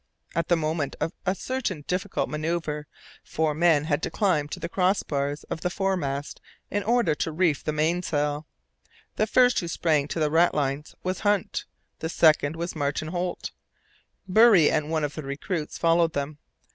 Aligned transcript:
At 0.33 0.47
the 0.47 0.55
moment 0.57 0.95
of 0.99 1.13
a 1.27 1.35
certain 1.35 1.85
difficult 1.87 2.27
manoeuvre, 2.27 2.85
four 3.23 3.53
men 3.53 3.83
had 3.83 4.01
to 4.01 4.09
climb 4.09 4.47
to 4.47 4.59
the 4.59 4.67
crossbars 4.67 5.43
of 5.43 5.61
the 5.61 5.69
fore 5.69 5.95
mast 5.95 6.41
in 6.71 6.81
order 6.81 7.13
to 7.13 7.31
reef 7.31 7.63
the 7.63 7.71
mainsail. 7.71 8.47
The 9.17 9.27
first 9.27 9.59
who 9.59 9.67
sprang 9.67 10.07
to 10.07 10.19
the 10.19 10.31
ratlines 10.31 10.95
was 11.03 11.19
Hunt. 11.19 11.65
The 11.99 12.09
second 12.09 12.55
was 12.55 12.75
Martin 12.75 13.09
Holt; 13.09 13.51
Burry 14.27 14.71
and 14.71 14.89
one 14.89 15.03
of 15.03 15.13
the 15.13 15.21
recruits 15.21 15.77
followed 15.77 16.13
them. 16.13 16.39